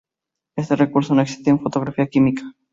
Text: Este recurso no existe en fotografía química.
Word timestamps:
Este 0.57 0.75
recurso 0.75 1.13
no 1.13 1.21
existe 1.21 1.51
en 1.51 1.59
fotografía 1.59 2.07
química. 2.07 2.51